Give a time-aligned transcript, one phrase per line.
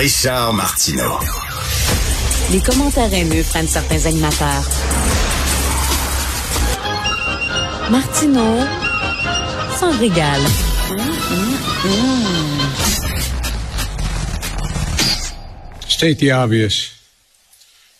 [0.00, 1.18] Richard Martineau.
[2.50, 4.66] Les commentaires haineux prennent certains animateurs.
[7.90, 8.64] Martineau
[9.78, 10.40] s'en régale.
[15.86, 16.94] State the obvious.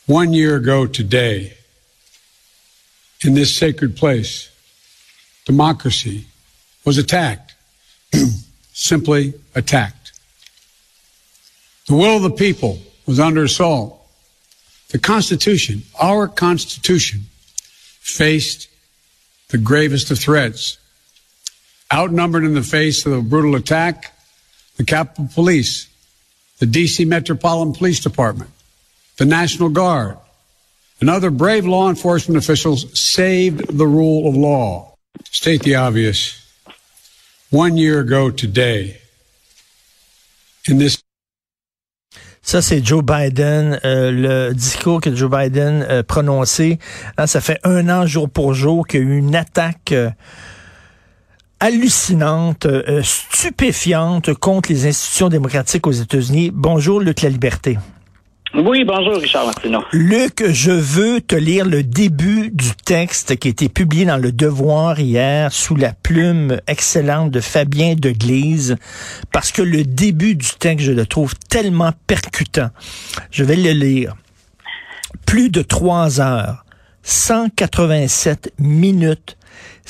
[0.07, 1.53] One year ago today,
[3.27, 4.49] in this sacred place,
[5.45, 6.25] democracy
[6.87, 7.55] was attacked.
[8.73, 10.00] Simply attacked.
[11.91, 14.01] The will of the people was under assault.
[14.91, 17.23] The Constitution, our Constitution,
[17.99, 18.69] faced
[19.49, 20.79] the gravest of threats.
[21.93, 24.17] Outnumbered in the face of a brutal attack,
[24.77, 25.89] the Capitol Police,
[26.61, 27.07] the D.C.
[27.07, 28.53] Metropolitan Police Department,
[29.17, 30.17] the National Guard,
[31.01, 34.95] and other brave law enforcement officials saved the rule of law.
[35.25, 36.41] State the obvious.
[37.51, 39.01] One year ago today,
[40.69, 41.00] in this
[42.51, 46.81] Ça, c'est Joe Biden, euh, le discours que Joe Biden a prononcé.
[47.17, 50.11] Hein, ça fait un an jour pour jour qu'il y a eu une attaque euh,
[51.61, 56.51] hallucinante, euh, stupéfiante contre les institutions démocratiques aux États-Unis.
[56.53, 57.79] Bonjour, Luc La Liberté.
[58.53, 59.53] Oui, bonjour Richard.
[59.93, 64.33] Luc, je veux te lire le début du texte qui a été publié dans Le
[64.33, 68.77] Devoir hier sous la plume excellente de Fabien Deglise,
[69.31, 72.71] parce que le début du texte, je le trouve tellement percutant.
[73.31, 74.17] Je vais le lire.
[75.27, 76.65] Plus de trois heures,
[77.03, 79.37] 187 minutes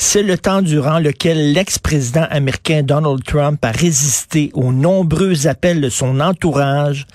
[0.03, 5.91] c'est le temps durant lequel l'ex-président américain Donald Trump a résisté aux nombreux appels de
[5.91, 7.07] son entourage,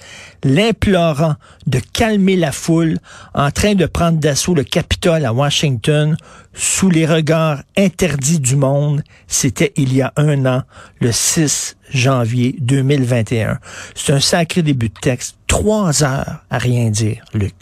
[0.44, 1.34] l'implorant
[1.66, 3.00] de calmer la foule
[3.34, 6.16] en train de prendre d'assaut le Capitole à Washington
[6.54, 9.02] sous les regards interdits du monde.
[9.28, 10.62] C'était il y a un an,
[11.02, 13.58] le 6 janvier 2021.
[13.96, 15.38] C'est un sacré début de texte.
[15.48, 17.56] Trois heures à rien dire, Luc.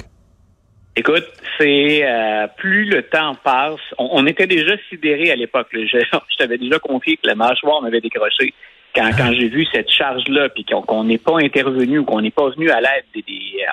[0.96, 1.26] Écoute,
[1.58, 5.68] c'est euh, plus le temps passe, on, était déjà sidéré à l'époque.
[5.74, 8.54] Je, je t'avais déjà confié que la mâchoire m'avait décroché
[8.96, 12.50] quand, quand j'ai vu cette charge-là, puis qu'on n'est pas intervenu ou qu'on n'est pas
[12.50, 13.24] venu à l'aide des,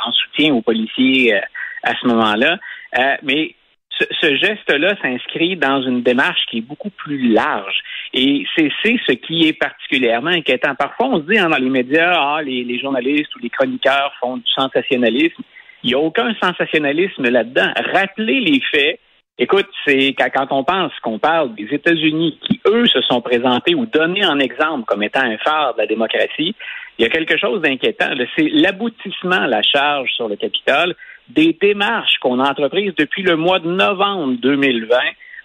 [0.06, 1.40] en soutien aux policiers euh,
[1.82, 2.58] à ce moment-là.
[2.98, 3.54] Euh, mais
[3.98, 7.82] ce, ce geste-là s'inscrit dans une démarche qui est beaucoup plus large.
[8.14, 10.74] Et c'est ce qui est particulièrement inquiétant.
[10.74, 14.14] Parfois, on se dit hein, dans les médias, ah, les, les journalistes ou les chroniqueurs
[14.20, 15.42] font du sensationnalisme.
[15.82, 17.72] Il n'y a aucun sensationnalisme là-dedans.
[17.92, 19.00] Rappelez les faits.
[19.38, 23.86] Écoute, c'est quand on pense qu'on parle des États-Unis qui, eux, se sont présentés ou
[23.86, 26.54] donnés en exemple comme étant un phare de la démocratie,
[26.98, 28.10] il y a quelque chose d'inquiétant.
[28.36, 30.94] C'est l'aboutissement, la charge sur le Capitole,
[31.30, 34.98] des démarches qu'on a entreprises depuis le mois de novembre 2020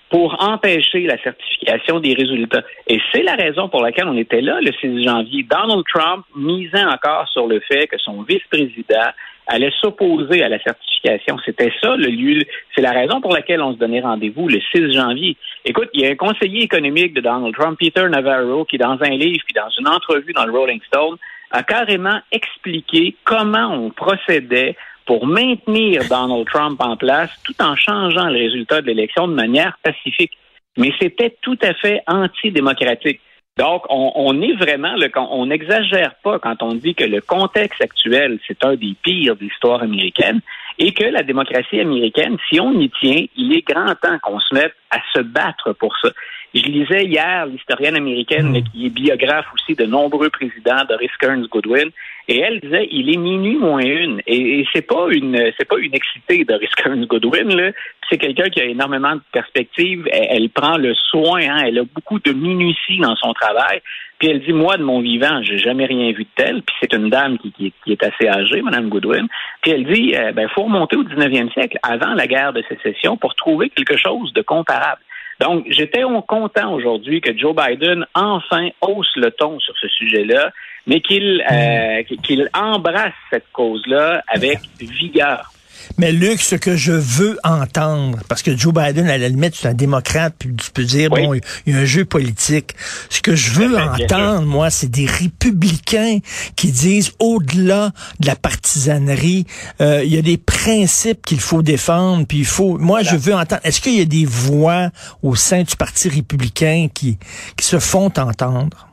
[0.09, 2.63] pour empêcher la certification des résultats.
[2.88, 5.45] Et c'est la raison pour laquelle on était là le 6 janvier.
[5.50, 9.12] Donald Trump misait encore sur le fait que son vice-président
[9.47, 11.38] allait s'opposer à la certification.
[11.45, 12.41] C'était ça le lieu.
[12.73, 15.38] C'est la raison pour laquelle on se donnait rendez-vous le 6 janvier.
[15.63, 19.09] Écoute, il y a un conseiller économique de Donald Trump, Peter Navarro, qui dans un
[19.09, 21.17] livre puis dans une entrevue dans le Rolling Stone
[21.51, 24.75] a carrément expliqué comment on procédait
[25.06, 29.77] pour maintenir Donald Trump en place tout en changeant le résultat de l'élection de manière
[29.83, 30.31] pacifique.
[30.77, 33.22] Mais c'était tout à fait antidémocratique.
[33.57, 38.38] Donc, on, est vraiment, le, on n'exagère pas quand on dit que le contexte actuel,
[38.45, 40.41] c'est un des pires de l'histoire américaine
[40.77, 44.53] et que la démocratie américaine, si on y tient, il est grand temps qu'on se
[44.53, 46.09] mette à se battre pour ça.
[46.53, 48.63] Je lisais hier l'historienne américaine hmm.
[48.63, 51.91] qui est biographe aussi de nombreux présidents, Doris Kearns Goodwin,
[52.28, 54.22] et elle disait il est minuit moins une.
[54.28, 57.72] Et, c'est pas une c'est pas une excitée Doris Kearns Goodwin là.
[58.09, 60.08] C'est quelqu'un qui a énormément de perspectives.
[60.12, 63.81] Elle, prend le soin, hein, elle a beaucoup de minutie dans son travail.
[64.19, 66.62] Puis elle dit, moi, de mon vivant, j'ai jamais rien vu de tel.
[66.62, 69.28] Puis c'est une dame qui, est assez âgée, Madame Goodwin.
[69.62, 73.18] Puis elle dit, euh, ben, faut remonter au 19e siècle, avant la guerre de sécession,
[73.18, 75.02] pour trouver quelque chose de comparable.
[75.40, 80.51] Donc, j'étais content aujourd'hui que Joe Biden enfin hausse le ton sur ce sujet-là,
[80.88, 85.51] mais qu'il euh, qu'il embrasse cette cause-là avec vigueur.
[85.98, 89.68] Mais Luc, ce que je veux entendre, parce que Joe Biden, à la limite, c'est
[89.68, 91.33] un démocrate, puis tu peux dire, bon,
[91.66, 92.75] il y a un jeu politique.
[93.10, 96.19] Ce que je veux entendre, moi, c'est des républicains
[96.56, 99.45] qui disent, au-delà de la partisanerie,
[99.81, 102.78] euh, il y a des principes qu'il faut défendre, puis il faut...
[102.78, 103.62] Moi, je veux entendre...
[103.63, 104.89] Est-ce qu'il y a des voix
[105.24, 107.18] au sein du Parti républicain qui,
[107.57, 108.84] qui se font entendre?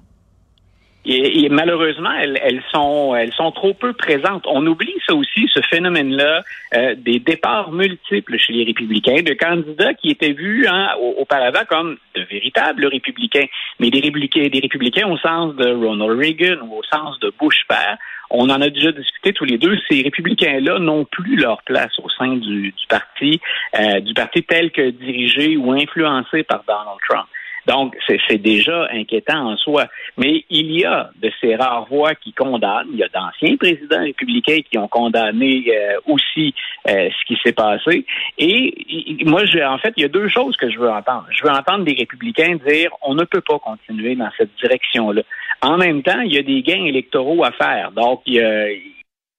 [1.04, 4.44] Et, malheureusement, elles, sont, elles sont trop peu présentes.
[4.46, 6.44] On oublie ça aussi, ce phénomène-là,
[6.76, 11.96] euh, des départs multiples chez les républicains, de candidats qui étaient vus hein, auparavant comme
[12.14, 13.46] de véritables républicains,
[13.80, 17.64] mais des républicains, des républicains au sens de Ronald Reagan ou au sens de Bush
[17.68, 17.98] père.
[18.30, 19.76] On en a déjà discuté tous les deux.
[19.90, 23.40] Ces républicains-là n'ont plus leur place au sein du, du parti,
[23.78, 27.26] euh, du parti tel que dirigé ou influencé par Donald Trump.
[27.66, 29.86] Donc, c'est déjà inquiétant en soi.
[30.16, 32.88] Mais il y a de ces rares voix qui condamnent.
[32.92, 36.54] Il y a d'anciens présidents républicains qui ont condamné euh, aussi
[36.88, 38.04] euh, ce qui s'est passé.
[38.38, 41.26] Et moi, je, en fait, il y a deux choses que je veux entendre.
[41.30, 45.22] Je veux entendre des républicains dire on ne peut pas continuer dans cette direction-là.
[45.60, 47.92] En même temps, il y a des gains électoraux à faire.
[47.92, 48.66] Donc, il y a,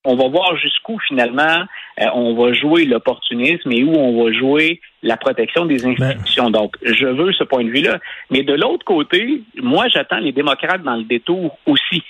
[0.05, 1.63] on va voir jusqu'où finalement
[2.01, 5.91] euh, on va jouer l'opportunisme et où on va jouer la protection des ben.
[5.91, 6.49] institutions.
[6.49, 7.99] Donc, je veux ce point de vue-là.
[8.31, 12.03] Mais de l'autre côté, moi, j'attends les démocrates dans le détour aussi.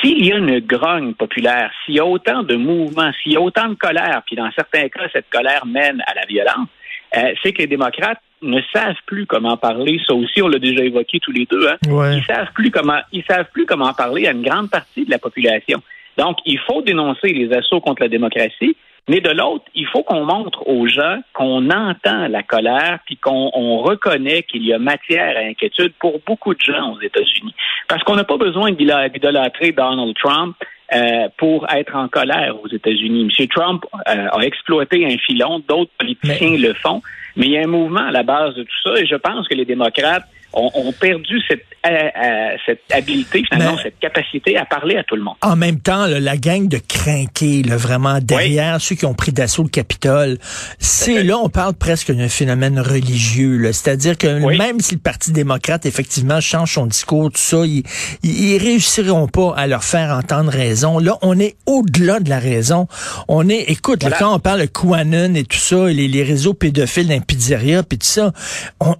[0.00, 3.40] S'il y a une grogne populaire, s'il y a autant de mouvements, s'il y a
[3.40, 6.68] autant de colère, puis dans certains cas, cette colère mène à la violence,
[7.16, 10.00] euh, c'est que les démocrates ne savent plus comment parler.
[10.06, 11.68] Ça aussi, on l'a déjà évoqué tous les deux.
[11.68, 11.76] Hein?
[12.12, 15.18] Ils savent plus comment, ils savent plus comment parler à une grande partie de la
[15.18, 15.82] population.
[16.16, 18.76] Donc, il faut dénoncer les assauts contre la démocratie,
[19.08, 23.78] mais de l'autre, il faut qu'on montre aux gens qu'on entend la colère, puis qu'on
[23.78, 27.54] reconnaît qu'il y a matière à inquiétude pour beaucoup de gens aux États-Unis.
[27.86, 30.56] Parce qu'on n'a pas besoin d'idolâtrer Donald Trump
[30.94, 33.28] euh, pour être en colère aux États-Unis.
[33.38, 33.46] M.
[33.48, 37.02] Trump euh, a exploité un filon, d'autres politiciens le font,
[37.36, 39.46] mais il y a un mouvement à la base de tout ça, et je pense
[39.48, 44.96] que les démocrates ont, perdu cette, euh, euh, cette habileté, finalement, cette capacité à parler
[44.96, 45.34] à tout le monde.
[45.42, 49.68] En même temps, la gang de crinqués, vraiment derrière ceux qui ont pris d'assaut le
[49.68, 50.38] Capitole,
[50.78, 53.72] c'est là, on parle presque d'un phénomène religieux.
[53.72, 57.82] C'est-à-dire que même si le Parti démocrate, effectivement, change son discours, tout ça, ils,
[58.22, 60.98] ils réussiront pas à leur faire entendre raison.
[60.98, 62.86] Là, on est au-delà de la raison.
[63.28, 67.08] On est, écoute, quand on parle de QAnon et tout ça, les, les réseaux pédophiles
[67.08, 68.32] d'un pizzeria, puis tout ça,
[68.80, 68.94] on,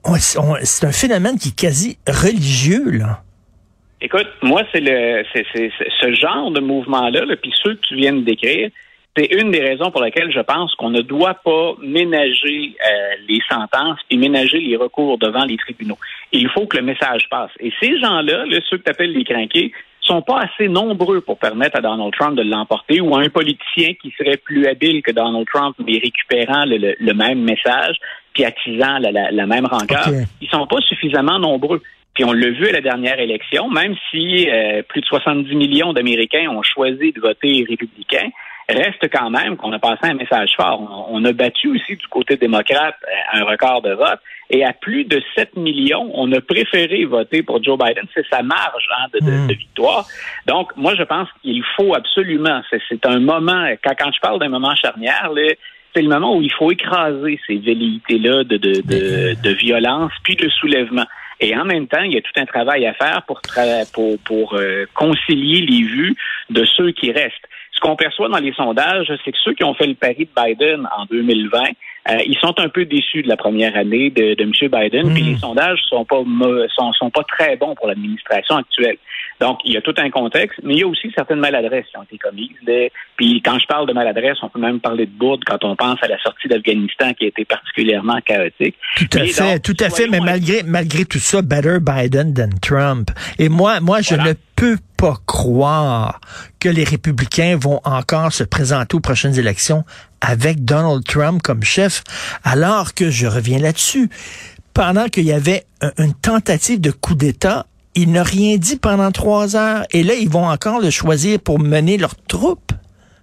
[0.62, 3.20] c'est un phénomène qui est quasi religieux, là.
[4.00, 8.70] Écoute, moi, c'est le ce genre de mouvement-là, puis ceux que tu viens de décrire,
[9.16, 13.40] c'est une des raisons pour lesquelles je pense qu'on ne doit pas ménager euh, les
[13.48, 15.98] sentences et ménager les recours devant les tribunaux.
[16.32, 17.52] Il faut que le message passe.
[17.60, 21.78] Et ces gens-là, ceux que tu appelles les crinqués, sont pas assez nombreux pour permettre
[21.78, 25.46] à Donald Trump de l'emporter ou à un politicien qui serait plus habile que Donald
[25.46, 27.96] Trump mais récupérant le, même message
[28.34, 30.08] puis attisant la, la, même rancœur.
[30.40, 31.80] Ils sont pas suffisamment nombreux.
[32.14, 35.92] Puis on l'a vu à la dernière élection, même si euh, plus de 70 millions
[35.92, 38.28] d'Américains ont choisi de voter républicain,
[38.68, 41.08] reste quand même qu'on a passé un message fort.
[41.10, 44.20] On, a battu aussi du côté démocrate euh, un record de vote.
[44.50, 48.04] Et à plus de 7 millions, on a préféré voter pour Joe Biden.
[48.14, 49.48] C'est sa marge hein, hmm.
[49.48, 50.06] de, victoire.
[50.46, 54.50] Donc, moi, je pense qu'il faut absolument, c'est un moment, quand, quand je parle d'un
[54.50, 55.30] moment charnière,
[55.94, 60.36] c'est le moment où il faut écraser ces velléités-là de, de, de, de, violence puis
[60.36, 61.06] de soulèvement.
[61.40, 63.40] Et en même temps, il y a tout un travail à faire pour,
[63.92, 66.14] pour, pour euh, concilier les vues
[66.50, 67.48] de ceux qui restent.
[67.72, 70.42] Ce qu'on perçoit dans les sondages, c'est que ceux qui ont fait le pari de
[70.42, 71.60] Biden en 2020,
[72.10, 74.52] euh, ils sont un peu déçus de la première année de, de M.
[74.52, 75.26] Biden, puis hmm.
[75.26, 76.22] les sondages sont pas
[76.74, 78.96] sont, sont pas très bons pour l'administration actuelle.
[79.44, 81.98] Donc, il y a tout un contexte, mais il y a aussi certaines maladresses qui
[81.98, 82.56] ont été commises.
[83.16, 86.02] Puis, quand je parle de maladresse, on peut même parler de bourde quand on pense
[86.02, 88.74] à la sortie d'Afghanistan qui a été particulièrement chaotique.
[88.96, 93.10] Tout à fait, tout à fait, mais malgré, malgré tout ça, better Biden than Trump.
[93.38, 96.22] Et moi, moi, je ne peux pas croire
[96.58, 99.84] que les républicains vont encore se présenter aux prochaines élections
[100.22, 102.02] avec Donald Trump comme chef,
[102.44, 104.08] alors que je reviens là-dessus.
[104.72, 105.64] Pendant qu'il y avait
[105.98, 109.84] une tentative de coup d'État, il n'a rien dit pendant trois heures.
[109.92, 112.72] Et là, ils vont encore le choisir pour mener leurs troupes.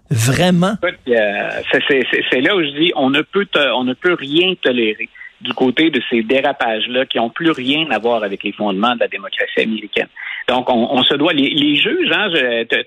[0.09, 0.73] Vraiment?
[0.83, 1.49] Euh,
[2.29, 5.07] c'est là où je dis on ne peut rien tolérer
[5.39, 8.99] du côté de ces dérapages-là qui n'ont plus rien à voir avec les fondements de
[8.99, 10.07] la démocratie américaine.
[10.47, 11.33] Donc, on, se doit.
[11.33, 12.27] Les, juges, hein,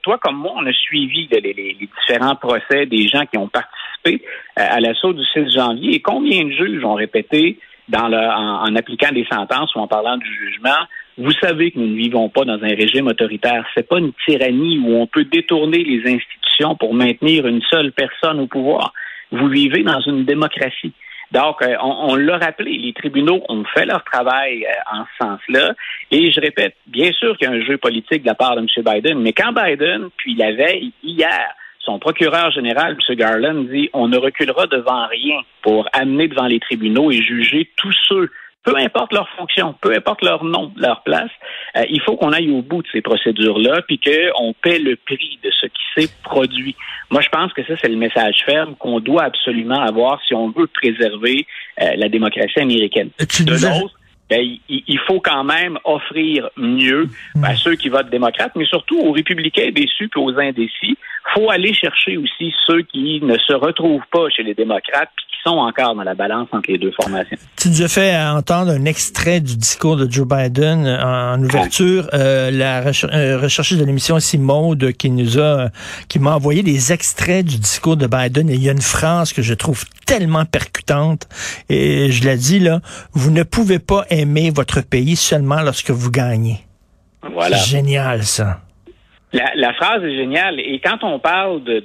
[0.03, 4.23] toi comme moi, on a suivi les, différents procès des gens qui ont participé
[4.59, 5.95] euh, à l'assaut du 6 janvier.
[5.95, 10.17] Et combien de juges ont répété dans le, en, appliquant des sentences ou en parlant
[10.17, 10.87] du jugement,
[11.17, 13.65] vous savez que nous ne vivons pas dans un régime autoritaire.
[13.75, 18.41] C'est pas une tyrannie où on peut détourner les institutions pour maintenir une seule personne
[18.41, 18.93] au pouvoir.
[19.31, 20.93] Vous vivez dans une démocratie.
[21.33, 25.75] Donc, euh, on, l'a rappelé, les tribunaux ont fait leur travail euh, en ce sens-là.
[26.11, 28.61] Et je répète, bien sûr qu'il y a un jeu politique de la part de
[28.61, 28.67] M.
[28.77, 33.17] Biden, mais quand Biden, puis la veille, hier, son procureur général, M.
[33.17, 37.95] Garland, dit on ne reculera devant rien pour amener devant les tribunaux et juger tous
[38.09, 38.31] ceux
[38.65, 41.31] peu importe leur fonction, peu importe leur nom, leur place,
[41.77, 45.39] euh, il faut qu'on aille au bout de ces procédures-là, puis qu'on paie le prix
[45.45, 46.75] de ce qui s'est produit.
[47.11, 50.49] Moi, je pense que ça, c'est le message ferme qu'on doit absolument avoir si on
[50.49, 51.47] veut préserver
[51.83, 53.11] euh, la démocratie américaine.
[53.29, 53.95] Tu de l'autre,
[54.31, 57.09] ben, il, faut quand même offrir mieux
[57.43, 60.97] à ceux qui votent démocrates, mais surtout aux républicains déçus et aux indécis.
[61.35, 65.11] faut aller chercher aussi ceux qui ne se retrouvent pas chez les démocrates
[65.45, 67.37] sont encore dans la balance entre les deux formations.
[67.57, 72.09] Tu nous as fait entendre un extrait du discours de Joe Biden en, ouverture.
[72.15, 75.69] Euh, la euh, recherche de l'émission ici, Maude, qui nous a,
[76.09, 78.49] qui m'a envoyé des extraits du discours de Biden.
[78.49, 81.29] Et il y a une phrase que je trouve tellement percutante.
[81.69, 82.81] Et je l'ai dit là,
[83.13, 86.61] vous ne pouvez pas aimer votre pays seulement lorsque vous gagnez.
[87.33, 87.57] Voilà.
[87.57, 88.61] Génial, ça.
[89.35, 90.61] La, phrase est géniale.
[90.61, 91.81] Et quand on parle de,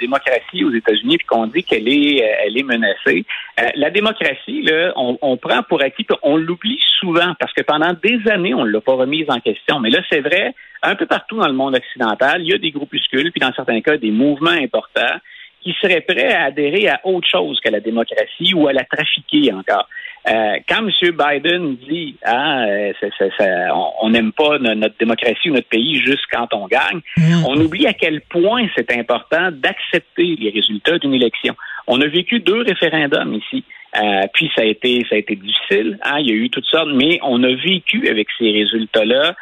[0.00, 3.26] démocratie aux États-Unis puis qu'on dit qu'elle est, euh, elle est menacée,
[3.60, 8.18] euh, la démocratie, là, on, prend pour acquis, on l'oublie souvent parce que pendant des
[8.30, 9.78] années, on ne l'a pas remise en question.
[9.78, 12.70] Mais là, c'est vrai, un peu partout dans le monde occidental, il y a des
[12.70, 15.16] groupuscules, puis dans certains cas, des mouvements importants
[15.66, 19.52] qui seraient prêts à adhérer à autre chose qu'à la démocratie ou à la trafiquer
[19.52, 19.88] encore.
[20.28, 20.90] Euh, quand M.
[21.10, 22.92] Biden dit hein, euh,
[24.00, 27.44] on n'aime pas notre démocratie ou notre pays juste quand on gagne, mm.
[27.48, 31.56] on oublie à quel point c'est important d'accepter les résultats d'une élection.
[31.88, 33.64] On a vécu deux référendums ici.
[33.96, 36.66] Euh, puis ça a été ça a été difficile, hein, il y a eu toutes
[36.66, 39.34] sortes, mais on a vécu avec ces résultats-là.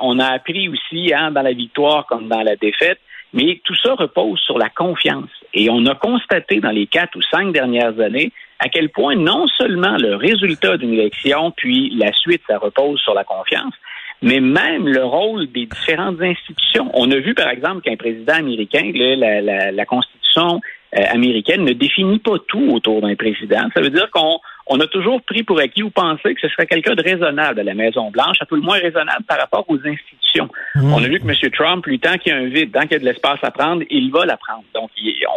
[0.00, 2.98] on a appris aussi, hein, dans la victoire comme dans la défaite,
[3.36, 5.30] mais tout ça repose sur la confiance.
[5.54, 9.46] Et on a constaté dans les quatre ou cinq dernières années à quel point non
[9.58, 13.74] seulement le résultat d'une élection, puis la suite, ça repose sur la confiance,
[14.22, 16.90] mais même le rôle des différentes institutions.
[16.94, 20.62] On a vu, par exemple, qu'un président américain, la, Constitution
[20.96, 23.68] euh, américaine ne définit pas tout autour d'un président.
[23.74, 26.66] Ça veut dire qu'on on a toujours pris pour acquis ou pensé que ce serait
[26.66, 30.48] quelqu'un de raisonnable à la Maison-Blanche, à tout le moins raisonnable par rapport aux institutions.
[30.74, 30.92] Mmh.
[30.92, 31.50] On a vu que M.
[31.52, 33.50] Trump, lui, tant qu'il y a un vide, tant qu'il y a de l'espace à
[33.50, 34.64] prendre, il va la prendre.
[34.74, 34.90] Donc,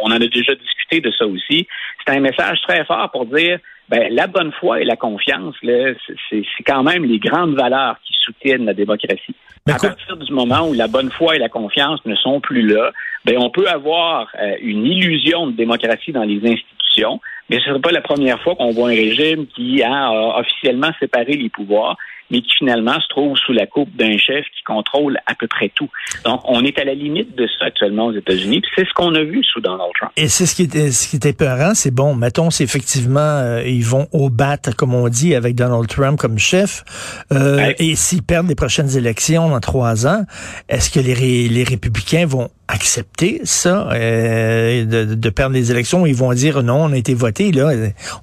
[0.04, 1.68] on en a déjà discuté de ça aussi.
[2.06, 3.60] C'est un message très fort pour dire,
[3.90, 8.66] ben, la bonne foi et la confiance, c'est quand même les grandes valeurs qui soutiennent
[8.66, 9.36] la démocratie.
[9.68, 12.92] à partir du moment où la bonne foi et la confiance ne sont plus là,
[13.26, 17.20] ben, on peut avoir euh, une illusion de démocratie dans les institutions,
[17.50, 21.34] mais ce n'est pas la première fois qu'on voit un régime qui a officiellement séparé
[21.34, 21.98] les pouvoirs
[22.30, 25.70] mais qui finalement se trouve sous la coupe d'un chef qui contrôle à peu près
[25.74, 25.90] tout.
[26.26, 29.24] Donc, on est à la limite de ça actuellement aux États-Unis, c'est ce qu'on a
[29.24, 30.12] vu sous Donald Trump.
[30.18, 33.64] Et c'est ce qui était ce qui était peurant, c'est bon, mettons, c'est effectivement, euh,
[33.66, 36.84] ils vont au bat, comme on dit, avec Donald Trump comme chef,
[37.32, 40.24] euh, et s'ils perdent les prochaines élections dans trois ans,
[40.68, 46.06] est-ce que les, les républicains vont accepter ça, euh, de, de, perdre les élections?
[46.06, 47.72] Ils vont dire non, on a été voté, là,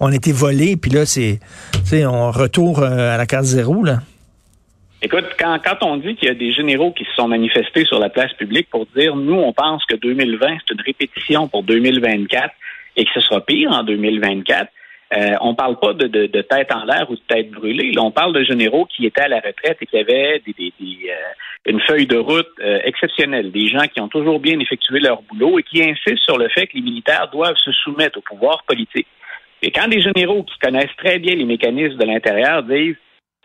[0.00, 1.40] on a été volé, puis là, c'est,
[2.06, 3.95] on retourne euh, à la case zéro, là.
[5.02, 7.98] Écoute, quand, quand on dit qu'il y a des généraux qui se sont manifestés sur
[7.98, 12.54] la place publique pour dire, nous, on pense que 2020, c'est une répétition pour 2024
[12.96, 14.70] et que ce sera pire en 2024,
[15.14, 17.92] euh, on parle pas de, de, tête en l'air ou de tête brûlée.
[17.92, 20.72] Là, on parle de généraux qui étaient à la retraite et qui avaient des, des,
[20.80, 23.52] euh, une feuille de route euh, exceptionnelle.
[23.52, 26.66] Des gens qui ont toujours bien effectué leur boulot et qui insistent sur le fait
[26.66, 29.06] que les militaires doivent se soumettre au pouvoir politique.
[29.62, 32.96] Et quand des généraux qui connaissent très bien les mécanismes de l'intérieur disent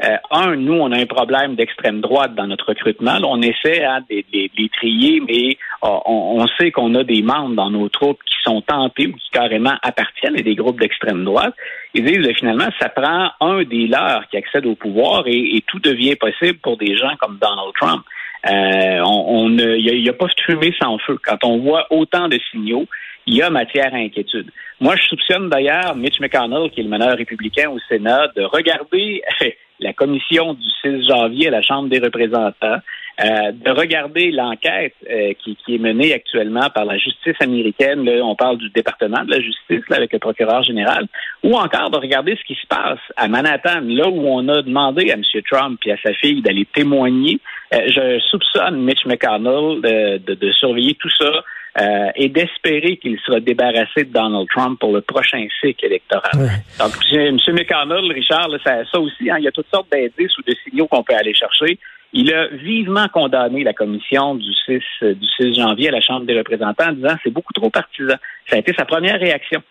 [0.03, 3.17] euh, un, nous, on a un problème d'extrême droite dans notre recrutement.
[3.23, 7.69] on essaie hein, de, les trier, mais euh, on, sait qu'on a des membres dans
[7.69, 11.53] nos troupes qui sont tentés ou qui carrément appartiennent à des groupes d'extrême droite.
[11.93, 15.79] Ils disent ben, finalement, ça prend un des leurs qui accède au pouvoir et, tout
[15.79, 18.03] devient possible pour des gens comme Donald Trump.
[18.49, 21.19] Euh, on, il n'y a, a, pas de fumée sans feu.
[21.23, 22.87] Quand on voit autant de signaux,
[23.27, 24.49] il y a matière à inquiétude.
[24.79, 29.21] Moi, je soupçonne d'ailleurs Mitch McConnell, qui est le meneur républicain au Sénat, de regarder
[29.81, 32.79] la commission du 6 janvier à la Chambre des représentants,
[33.23, 38.35] euh, de regarder l'enquête euh, qui, est menée actuellement par la justice américaine, là, on
[38.35, 41.07] parle du département de la justice là, avec le procureur général,
[41.43, 45.11] ou encore de regarder ce qui se passe à Manhattan, là où on a demandé
[45.11, 45.23] à M.
[45.51, 47.39] Trump et à sa fille d'aller témoigner.
[47.73, 51.43] Euh, je soupçonne Mitch McConnell de, de surveiller tout ça
[51.79, 56.31] euh, et d'espérer qu'il sera débarrassé de Donald Trump pour le prochain cycle électoral.
[56.79, 57.37] Donc, M.
[57.53, 60.87] McConnell, Richard, ça, ça aussi, hein, il y a toutes sortes d'indices ou de signaux
[60.87, 61.77] qu'on peut aller chercher.
[62.13, 66.37] Il a vivement condamné la commission du 6, du 6 janvier à la Chambre des
[66.37, 68.15] représentants en disant c'est beaucoup trop partisan.
[68.47, 69.63] Ça a été sa première réaction.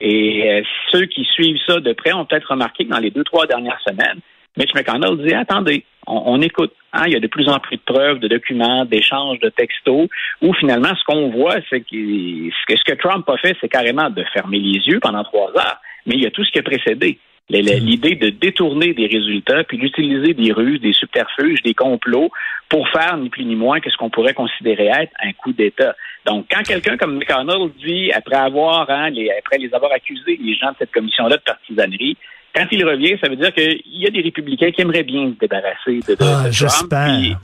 [0.00, 3.22] Et euh, ceux qui suivent ça de près ont peut-être remarqué que dans les deux,
[3.22, 4.18] trois dernières semaines,
[4.56, 6.72] Mitch McConnell dit attendez, on, écoute.
[6.92, 10.08] Hein, il y a de plus en plus de preuves, de documents, d'échanges de textos,
[10.42, 13.68] où finalement, ce qu'on voit, c'est que ce, que ce que Trump a fait, c'est
[13.68, 16.58] carrément de fermer les yeux pendant trois heures, mais il y a tout ce qui
[16.58, 17.18] a précédé.
[17.50, 22.30] L'idée de détourner des résultats puis d'utiliser des ruses, des subterfuges, des complots
[22.70, 25.94] pour faire ni plus ni moins que ce qu'on pourrait considérer être un coup d'État.
[26.24, 30.54] Donc, quand quelqu'un comme McConnell dit, après avoir, hein, les, après les avoir accusés, les
[30.54, 32.16] gens de cette commission-là de partisanerie,
[32.54, 35.38] quand il revient, ça veut dire qu'il y a des républicains qui aimeraient bien se
[35.38, 37.38] débarrasser de, de, ah, Trump.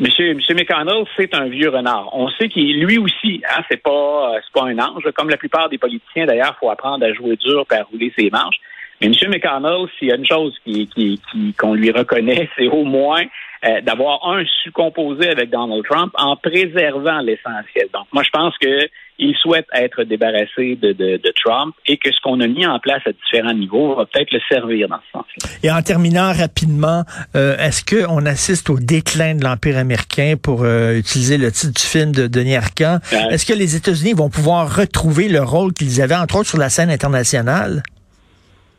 [0.00, 2.08] Monsieur, Monsieur McConnell, c'est un vieux renard.
[2.14, 5.04] On sait qu'il, lui aussi, hein, c'est pas, c'est pas un ange.
[5.14, 8.30] Comme la plupart des politiciens, d'ailleurs, faut apprendre à jouer dur et à rouler ses
[8.30, 8.56] manches.
[9.00, 9.14] Mais M.
[9.28, 11.20] McConnell, s'il y a une chose qui, qui,
[11.58, 13.24] qu'on lui reconnaît, c'est au moins
[13.64, 17.88] euh, d'avoir un su composé avec Donald Trump en préservant l'essentiel.
[17.92, 18.88] Donc, moi, je pense que
[19.20, 22.78] il souhaite être débarrassé de, de, de, Trump et que ce qu'on a mis en
[22.78, 25.50] place à différents niveaux va peut-être le servir dans ce sens-là.
[25.62, 27.04] Et en terminant rapidement,
[27.36, 31.86] euh, est-ce qu'on assiste au déclin de l'Empire américain pour euh, utiliser le titre du
[31.86, 32.98] film de Denis Arcand?
[33.30, 36.70] Est-ce que les États-Unis vont pouvoir retrouver le rôle qu'ils avaient, entre autres, sur la
[36.70, 37.82] scène internationale?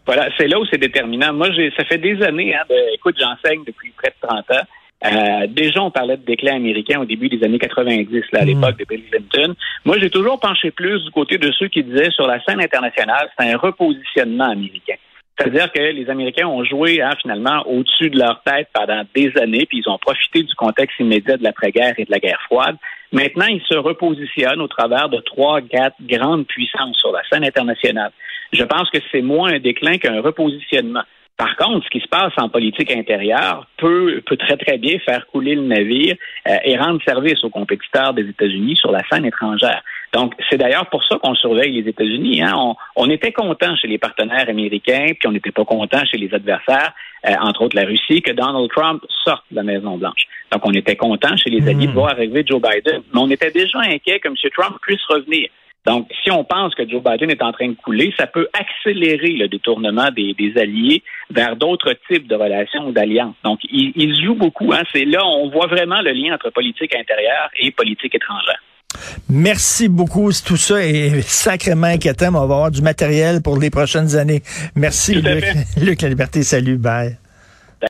[0.05, 1.33] Voilà, c'est là où c'est déterminant.
[1.33, 4.65] Moi, j'ai, ça fait des années, hein, écoute, j'enseigne depuis près de 30 ans.
[5.03, 8.47] Euh, déjà, on parlait de déclin américain au début des années 90, là, à hmm.
[8.47, 9.55] l'époque de Bill Clinton.
[9.85, 13.29] Moi, j'ai toujours penché plus du côté de ceux qui disaient sur la scène internationale,
[13.37, 14.95] c'est un repositionnement américain.
[15.41, 19.65] C'est-à-dire que les Américains ont joué hein, finalement au-dessus de leur tête pendant des années,
[19.65, 22.75] puis ils ont profité du contexte immédiat de l'après-guerre et de la guerre froide.
[23.11, 28.11] Maintenant, ils se repositionnent au travers de trois, quatre grandes puissances sur la scène internationale.
[28.53, 31.03] Je pense que c'est moins un déclin qu'un repositionnement.
[31.37, 35.25] Par contre, ce qui se passe en politique intérieure peut, peut très, très bien faire
[35.25, 36.15] couler le navire
[36.47, 39.81] euh, et rendre service aux compétiteurs des États-Unis sur la scène étrangère.
[40.13, 42.41] Donc, c'est d'ailleurs pour ça qu'on surveille les États-Unis.
[42.41, 42.53] Hein.
[42.55, 46.33] On, on, était content chez les partenaires américains, puis on n'était pas content chez les
[46.33, 46.93] adversaires,
[47.25, 50.27] euh, entre autres la Russie, que Donald Trump sorte de la Maison-Blanche.
[50.51, 51.95] Donc, on était content chez les alliés de hmm.
[51.95, 54.35] voir arriver Joe Biden, mais on était déjà inquiet que M.
[54.53, 55.47] Trump puisse revenir.
[55.85, 59.31] Donc, si on pense que Joe Biden est en train de couler, ça peut accélérer
[59.31, 61.01] le détournement des, alliés
[61.31, 63.35] vers d'autres types de relations ou d'alliances.
[63.43, 64.73] Donc, il, il joue beaucoup.
[64.73, 64.83] Hein.
[64.93, 68.61] C'est là, on voit vraiment le lien entre politique intérieure et politique étrangère.
[69.29, 70.31] Merci beaucoup.
[70.45, 72.29] Tout ça est sacrément inquiétant.
[72.29, 74.43] On va avoir du matériel pour les prochaines années.
[74.75, 75.45] Merci, Luc.
[75.77, 76.43] Luc La Liberté.
[76.43, 76.77] Salut.
[76.77, 77.20] Bye.